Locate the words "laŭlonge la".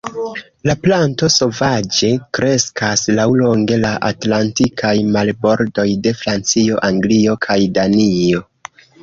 3.19-3.91